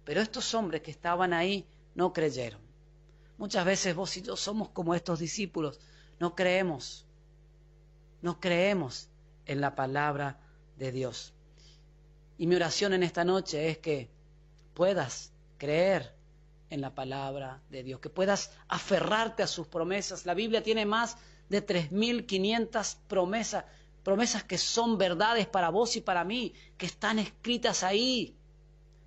[0.04, 2.69] pero estos hombres que estaban ahí no creyeron.
[3.40, 5.80] Muchas veces vos y yo somos como estos discípulos,
[6.18, 7.06] no creemos,
[8.20, 9.08] no creemos
[9.46, 10.38] en la palabra
[10.76, 11.32] de Dios.
[12.36, 14.10] Y mi oración en esta noche es que
[14.74, 16.14] puedas creer
[16.68, 20.26] en la palabra de Dios, que puedas aferrarte a sus promesas.
[20.26, 21.16] La Biblia tiene más
[21.48, 23.64] de 3.500 promesas,
[24.04, 28.36] promesas que son verdades para vos y para mí, que están escritas ahí,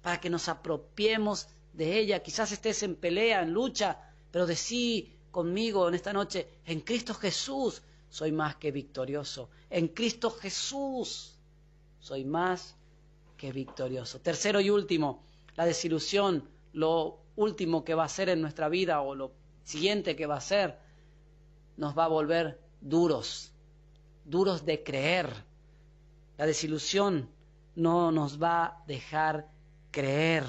[0.02, 2.24] para que nos apropiemos de ella.
[2.24, 7.84] Quizás estés en pelea, en lucha, pero decí conmigo en esta noche, en Cristo Jesús
[8.10, 9.52] soy más que victorioso.
[9.70, 11.38] En Cristo Jesús
[12.00, 12.76] soy más
[13.38, 14.22] que victorioso.
[14.22, 15.22] Tercero y último,
[15.56, 20.26] la desilusión, lo último que va a ser en nuestra vida o lo siguiente que
[20.26, 20.80] va a ser
[21.78, 23.52] nos va a volver duros,
[24.26, 25.30] duros de creer.
[26.40, 27.30] La desilusión
[27.76, 29.48] no nos va a dejar
[29.92, 30.44] creer.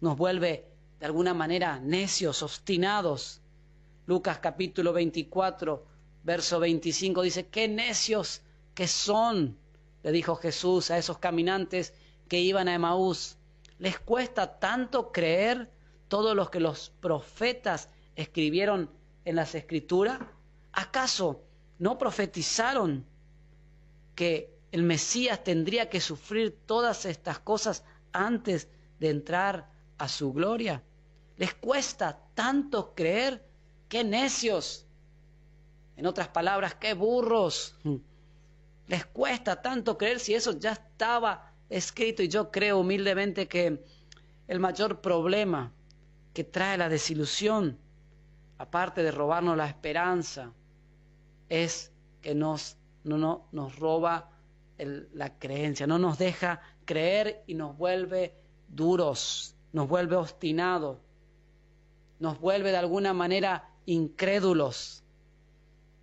[0.00, 3.40] Nos vuelve de alguna manera necios, obstinados.
[4.06, 5.84] Lucas capítulo 24,
[6.24, 8.42] verso 25 dice, qué necios
[8.74, 9.56] que son,
[10.02, 11.92] le dijo Jesús a esos caminantes
[12.28, 13.36] que iban a Emaús.
[13.78, 15.70] ¿Les cuesta tanto creer
[16.08, 18.90] todo lo que los profetas escribieron
[19.24, 20.18] en las escrituras?
[20.72, 21.42] ¿Acaso
[21.78, 23.04] no profetizaron
[24.14, 30.82] que el Mesías tendría que sufrir todas estas cosas antes de entrar a su gloria?
[31.38, 33.42] ¿Les cuesta tanto creer?
[33.88, 34.86] ¡Qué necios!
[35.96, 37.74] En otras palabras, qué burros.
[38.86, 43.82] Les cuesta tanto creer si eso ya estaba escrito y yo creo humildemente que
[44.46, 45.72] el mayor problema
[46.34, 47.78] que trae la desilusión
[48.58, 50.52] aparte de robarnos la esperanza,
[51.48, 54.30] es que nos, no, nos roba
[54.78, 58.34] la creencia, no nos deja creer y nos vuelve
[58.68, 60.98] duros, nos vuelve obstinados,
[62.18, 65.02] nos vuelve de alguna manera incrédulos.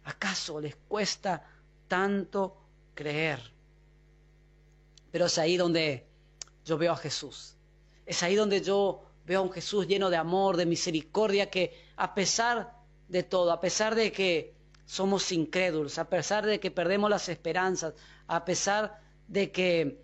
[0.03, 1.45] ¿Acaso les cuesta
[1.87, 2.57] tanto
[2.93, 3.39] creer?
[5.11, 6.05] Pero es ahí donde
[6.63, 7.55] yo veo a Jesús.
[8.05, 12.13] Es ahí donde yo veo a un Jesús lleno de amor, de misericordia, que a
[12.13, 12.73] pesar
[13.07, 14.53] de todo, a pesar de que
[14.85, 17.93] somos incrédulos, a pesar de que perdemos las esperanzas,
[18.27, 20.03] a pesar de que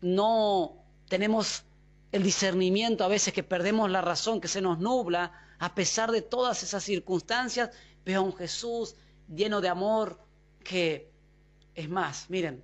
[0.00, 0.76] no
[1.08, 1.64] tenemos
[2.12, 6.20] el discernimiento, a veces que perdemos la razón, que se nos nubla, a pesar de
[6.20, 7.70] todas esas circunstancias,
[8.04, 8.96] veo a un Jesús
[9.28, 10.20] lleno de amor
[10.62, 11.10] que,
[11.74, 12.62] es más, miren,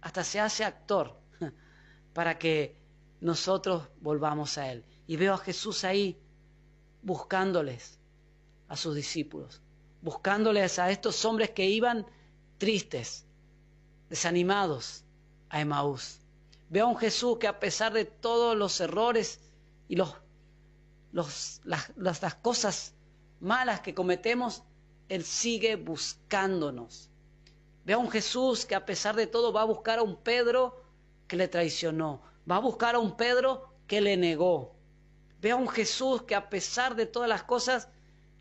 [0.00, 1.16] hasta se hace actor
[2.12, 2.76] para que
[3.20, 4.84] nosotros volvamos a Él.
[5.06, 6.18] Y veo a Jesús ahí
[7.02, 7.98] buscándoles
[8.68, 9.62] a sus discípulos,
[10.02, 12.04] buscándoles a estos hombres que iban
[12.58, 13.26] tristes,
[14.10, 15.04] desanimados
[15.48, 16.17] a Emaús.
[16.70, 19.40] Veo a un Jesús que a pesar de todos los errores
[19.88, 20.14] y los,
[21.12, 22.94] las, cosas
[23.40, 24.62] malas que cometemos,
[25.08, 27.10] Él sigue buscándonos.
[27.84, 30.84] Veo a un Jesús que a pesar de todo va a buscar a un Pedro
[31.26, 34.78] que le traicionó, va a buscar a un Pedro que le negó,
[35.40, 37.88] Ve a un Jesús que a pesar de todas las cosas,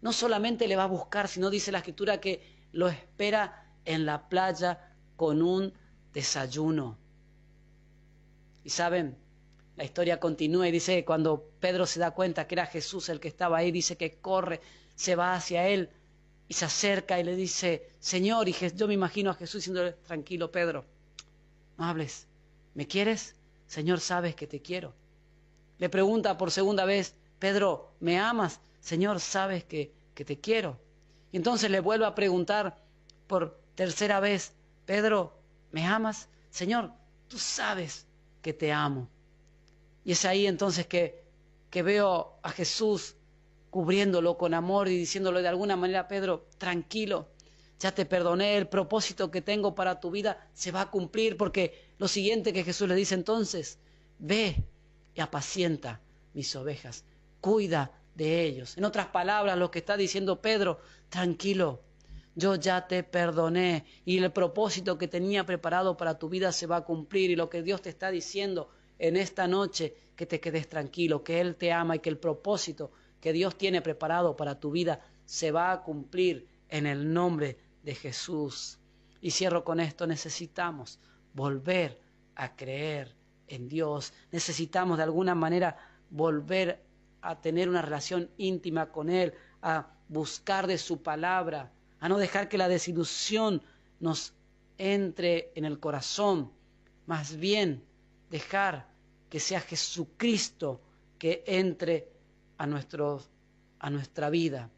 [0.02, 4.30] no solamente le va a buscar, sino dice la escritura que lo espera en la
[4.30, 5.74] playa con un
[6.14, 6.98] desayuno.
[8.68, 9.16] Y saben,
[9.78, 13.22] la historia continúa y dice que cuando Pedro se da cuenta que era Jesús el
[13.22, 14.60] que estaba ahí, dice que corre,
[14.94, 15.90] se va hacia él
[16.50, 20.52] y se acerca y le dice, Señor, y yo me imagino a Jesús diciéndole, tranquilo
[20.52, 20.84] Pedro,
[21.78, 22.28] no hables,
[22.74, 23.36] ¿me quieres?
[23.68, 24.94] Señor, sabes que te quiero.
[25.78, 28.60] Le pregunta por segunda vez, Pedro, ¿me amas?
[28.82, 30.78] Señor, sabes que, que te quiero.
[31.32, 32.76] Y entonces le vuelve a preguntar
[33.28, 34.52] por tercera vez,
[34.86, 35.40] Pedro,
[35.72, 36.28] ¿me amas?
[36.50, 36.92] Señor,
[37.30, 38.07] tú sabes
[38.48, 39.10] que te amo.
[40.06, 41.22] Y es ahí entonces que,
[41.70, 43.18] que veo a Jesús
[43.70, 47.28] cubriéndolo con amor y diciéndole de alguna manera, Pedro, tranquilo,
[47.78, 51.92] ya te perdoné, el propósito que tengo para tu vida se va a cumplir, porque
[51.98, 53.80] lo siguiente que Jesús le dice entonces,
[54.18, 54.64] ve
[55.14, 56.00] y apacienta
[56.34, 57.04] mis ovejas,
[57.42, 58.78] cuida de ellos.
[58.78, 60.80] En otras palabras, lo que está diciendo Pedro,
[61.10, 61.82] tranquilo,
[62.38, 66.78] yo ya te perdoné y el propósito que tenía preparado para tu vida se va
[66.78, 68.70] a cumplir y lo que Dios te está diciendo
[69.00, 72.92] en esta noche, que te quedes tranquilo, que Él te ama y que el propósito
[73.20, 77.96] que Dios tiene preparado para tu vida se va a cumplir en el nombre de
[77.96, 78.78] Jesús.
[79.20, 81.00] Y cierro con esto, necesitamos
[81.34, 82.00] volver
[82.36, 83.16] a creer
[83.48, 85.76] en Dios, necesitamos de alguna manera
[86.12, 86.84] volver
[87.22, 92.50] a tener una relación íntima con Él, a buscar de su palabra, a no dejar
[92.50, 93.62] que la desilusión
[94.00, 94.34] nos
[94.78, 96.52] entre en el corazón,
[97.06, 97.84] más bien
[98.30, 98.88] dejar
[99.30, 100.82] que sea Jesucristo
[101.18, 102.08] que entre
[102.58, 102.68] a,
[103.80, 104.70] a nuestra vida,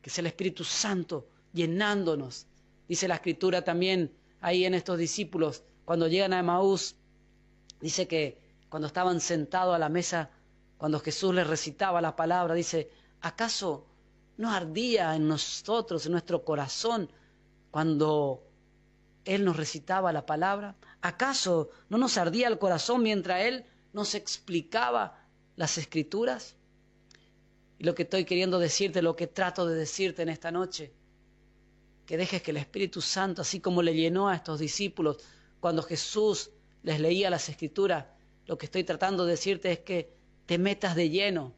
[0.00, 2.46] que sea el Espíritu Santo llenándonos.
[2.88, 6.96] Dice la escritura también ahí en estos discípulos, cuando llegan a Emaús,
[7.80, 10.30] dice que cuando estaban sentados a la mesa,
[10.78, 13.86] cuando Jesús les recitaba la palabra, dice, ¿acaso
[14.36, 17.10] no ardía en nosotros, en nuestro corazón,
[17.70, 18.42] cuando
[19.24, 20.76] Él nos recitaba la palabra?
[21.00, 26.56] ¿Acaso no nos ardía el corazón mientras Él nos explicaba las escrituras?
[27.78, 30.92] Y lo que estoy queriendo decirte, lo que trato de decirte en esta noche,
[32.06, 35.18] que dejes que el Espíritu Santo, así como le llenó a estos discípulos
[35.60, 36.50] cuando Jesús
[36.82, 38.06] les leía las escrituras,
[38.46, 40.12] lo que estoy tratando de decirte es que
[40.46, 41.54] te metas de lleno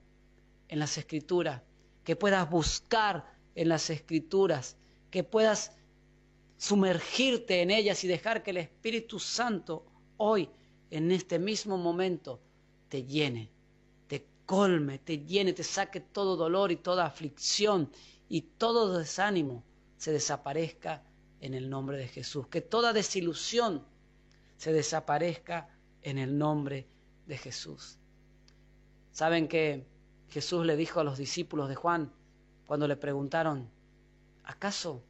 [0.69, 1.63] en las escrituras,
[2.05, 4.77] que puedas buscar en las escrituras,
[5.11, 5.73] que puedas
[6.57, 9.85] sumergirte en ellas y dejar que el Espíritu Santo
[10.17, 10.49] hoy,
[10.91, 12.41] en este mismo momento,
[12.89, 13.51] te llene,
[14.07, 17.91] te colme, te llene, te saque todo dolor y toda aflicción
[18.29, 19.65] y todo desánimo
[19.97, 21.03] se desaparezca
[21.41, 22.47] en el nombre de Jesús.
[22.49, 23.85] Que toda desilusión
[24.57, 25.69] se desaparezca
[26.03, 26.87] en el nombre
[27.27, 27.99] de Jesús.
[29.13, 29.87] ¿Saben que
[30.35, 32.13] Jesús le dijo a los discípulos de Juan
[32.67, 33.71] cuando le preguntaron,
[34.43, 35.01] ¿acaso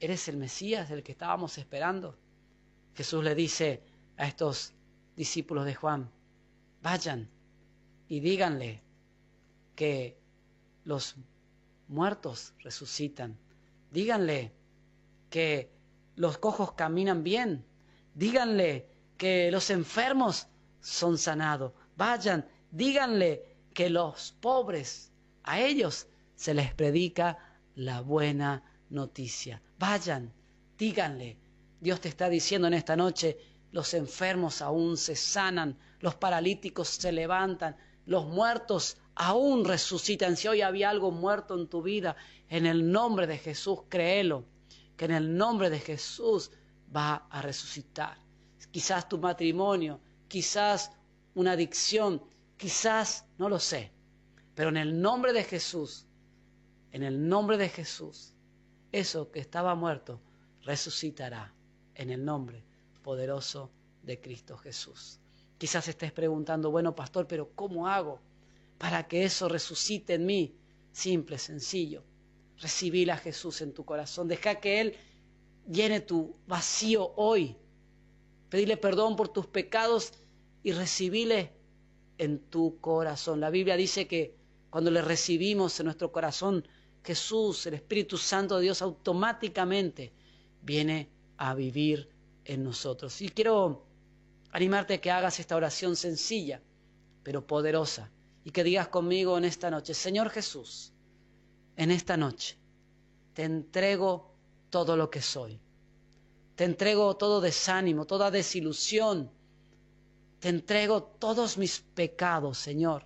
[0.00, 2.16] eres el Mesías del que estábamos esperando?
[2.94, 3.82] Jesús le dice
[4.16, 4.72] a estos
[5.16, 6.10] discípulos de Juan,
[6.82, 7.28] vayan
[8.08, 8.82] y díganle
[9.74, 10.16] que
[10.84, 11.16] los
[11.88, 13.38] muertos resucitan
[13.90, 14.52] Díganle
[15.30, 15.70] que
[16.16, 17.64] los cojos caminan bien.
[18.14, 20.48] Díganle que los enfermos
[20.80, 21.72] son sanados.
[21.96, 25.12] Vayan, díganle que los pobres,
[25.42, 27.36] a ellos se les predica
[27.74, 29.60] la buena noticia.
[29.78, 30.32] Vayan,
[30.78, 31.36] díganle.
[31.78, 33.36] Dios te está diciendo en esta noche,
[33.72, 40.38] los enfermos aún se sanan, los paralíticos se levantan, los muertos aún resucitan.
[40.38, 42.16] Si hoy había algo muerto en tu vida,
[42.48, 44.46] en el nombre de Jesús, créelo,
[44.96, 46.50] que en el nombre de Jesús
[46.96, 48.16] va a resucitar.
[48.70, 50.92] Quizás tu matrimonio, quizás
[51.34, 52.22] una adicción,
[52.56, 53.92] quizás, no lo sé,
[54.54, 56.06] pero en el nombre de Jesús,
[56.92, 58.32] en el nombre de Jesús,
[58.92, 60.20] eso que estaba muerto
[60.62, 61.54] resucitará
[61.94, 62.64] en el nombre
[63.02, 63.70] poderoso
[64.02, 65.20] de Cristo Jesús.
[65.58, 68.20] Quizás estés preguntando, bueno, pastor, pero ¿cómo hago?
[68.78, 70.54] para que eso resucite en mí.
[70.92, 72.02] Simple, sencillo.
[72.58, 74.28] Recibir a Jesús en tu corazón.
[74.28, 74.96] Deja que Él
[75.70, 77.56] llene tu vacío hoy.
[78.48, 80.12] Pedirle perdón por tus pecados
[80.62, 81.52] y recibirle
[82.18, 83.40] en tu corazón.
[83.40, 84.34] La Biblia dice que
[84.70, 86.66] cuando le recibimos en nuestro corazón,
[87.04, 90.12] Jesús, el Espíritu Santo de Dios, automáticamente
[90.62, 92.08] viene a vivir
[92.44, 93.20] en nosotros.
[93.22, 93.86] Y quiero
[94.50, 96.60] animarte a que hagas esta oración sencilla,
[97.22, 98.10] pero poderosa
[98.44, 100.92] y que digas conmigo en esta noche, Señor Jesús,
[101.76, 102.56] en esta noche
[103.34, 104.34] te entrego
[104.70, 105.60] todo lo que soy.
[106.54, 109.30] Te entrego todo desánimo, toda desilusión.
[110.46, 113.02] Te entrego todos mis pecados, Señor.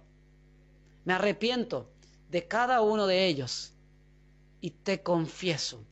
[1.07, 1.91] Me arrepiento
[2.31, 3.73] de cada uno de ellos
[4.61, 5.83] y te confieso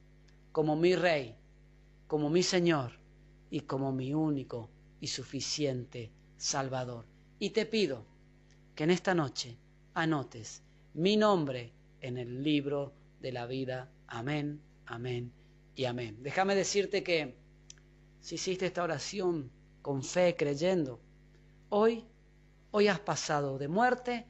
[0.53, 1.35] como mi Rey,
[2.07, 2.93] como mi Señor
[3.49, 4.69] y como mi único
[5.01, 7.07] y suficiente Salvador.
[7.39, 8.05] Y te pido
[8.75, 9.57] que en esta noche
[9.95, 11.73] anotes mi nombre
[12.03, 12.93] en el libro
[13.23, 13.91] de la vida.
[14.07, 15.33] Amén, amén
[15.75, 16.19] y amén.
[16.23, 17.39] Déjame decirte que
[18.21, 21.01] si hiciste esta oración con fe, creyendo,
[21.71, 22.05] hoy,
[22.71, 24.27] hoy has pasado de muerte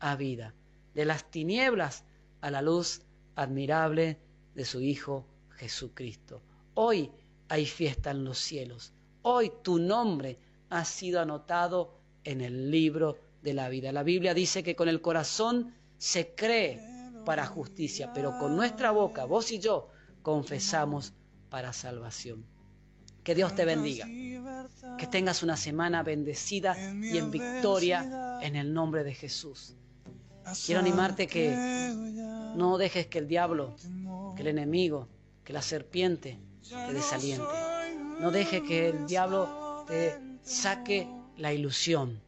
[0.00, 0.54] a vida,
[0.94, 2.04] de las tinieblas
[2.40, 3.02] a la luz
[3.34, 4.18] admirable
[4.54, 5.26] de su Hijo
[5.56, 6.42] Jesucristo.
[6.74, 7.10] Hoy
[7.48, 8.92] hay fiesta en los cielos.
[9.22, 10.38] Hoy tu nombre
[10.70, 13.92] ha sido anotado en el libro de la vida.
[13.92, 16.80] La Biblia dice que con el corazón se cree
[17.24, 19.88] para justicia, pero con nuestra boca, vos y yo,
[20.22, 21.12] confesamos
[21.48, 22.51] para salvación.
[23.22, 24.06] Que Dios te bendiga.
[24.98, 29.74] Que tengas una semana bendecida y en victoria en el nombre de Jesús.
[30.66, 31.54] Quiero animarte que
[32.56, 33.76] no dejes que el diablo,
[34.36, 35.08] que el enemigo,
[35.44, 37.46] que la serpiente te desaliente.
[38.20, 42.20] No dejes que el diablo te saque la ilusión.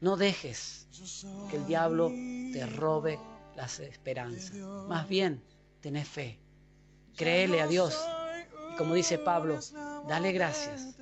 [0.00, 0.86] No dejes
[1.50, 3.18] que el diablo te robe
[3.56, 4.52] las esperanzas.
[4.88, 5.42] Más bien,
[5.80, 6.38] tenés fe.
[7.16, 7.98] Créele a Dios.
[8.72, 9.60] Y como dice Pablo,
[10.08, 10.96] dale gracias.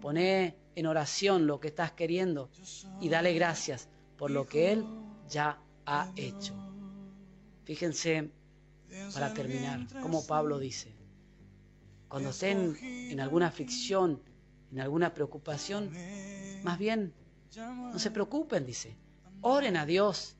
[0.00, 2.50] Poné en oración lo que estás queriendo
[3.00, 4.86] y dale gracias por lo que Él
[5.28, 6.54] ya ha hecho.
[7.64, 8.30] Fíjense,
[9.14, 10.94] para terminar, como Pablo dice,
[12.08, 14.22] cuando estén en alguna aflicción,
[14.72, 15.90] en alguna preocupación,
[16.62, 17.14] más bien,
[17.56, 18.96] no se preocupen, dice,
[19.40, 20.36] oren a Dios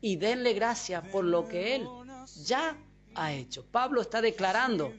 [0.00, 1.86] y denle gracias por lo que Él
[2.44, 2.76] ya
[3.14, 3.64] ha hecho.
[3.66, 4.92] Pablo está declarando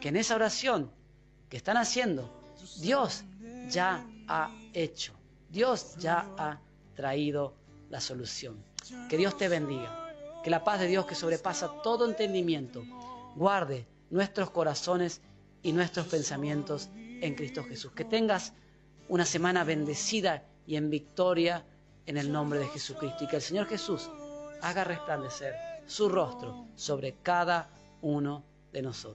[0.00, 0.92] que en esa oración
[1.48, 2.30] que están haciendo,
[2.80, 3.24] Dios
[3.68, 5.14] ya ha hecho,
[5.50, 6.60] Dios ya ha
[6.94, 7.54] traído
[7.90, 8.62] la solución.
[9.08, 10.12] Que Dios te bendiga.
[10.42, 12.82] Que la paz de Dios que sobrepasa todo entendimiento
[13.34, 15.20] guarde nuestros corazones
[15.62, 17.92] y nuestros pensamientos en Cristo Jesús.
[17.92, 18.52] Que tengas
[19.08, 21.64] una semana bendecida y en victoria
[22.06, 23.24] en el nombre de Jesucristo.
[23.24, 24.08] Y que el Señor Jesús
[24.62, 25.54] haga resplandecer
[25.86, 27.70] su rostro sobre cada
[28.02, 29.06] uno de nosotros.